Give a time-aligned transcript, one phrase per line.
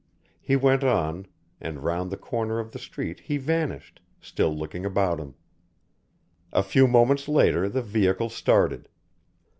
[0.41, 1.27] He went on,
[1.61, 5.35] and round the corner of the street he vanished, still looking about him.
[6.51, 8.89] A few moments later the vehicle started.